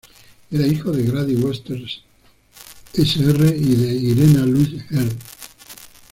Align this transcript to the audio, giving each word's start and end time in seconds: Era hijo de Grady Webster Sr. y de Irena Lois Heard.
Era 0.49 0.65
hijo 0.65 0.91
de 0.91 1.03
Grady 1.03 1.35
Webster 1.35 1.77
Sr. 2.93 3.55
y 3.55 3.75
de 3.75 3.93
Irena 3.93 4.47
Lois 4.47 4.83
Heard. 4.89 5.13